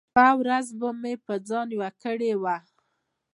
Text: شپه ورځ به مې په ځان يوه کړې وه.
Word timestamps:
شپه 0.09 0.27
ورځ 0.39 0.67
به 0.79 0.89
مې 1.01 1.13
په 1.25 1.33
ځان 1.47 1.67
يوه 1.75 1.89
کړې 2.03 2.31
وه. 2.43 2.55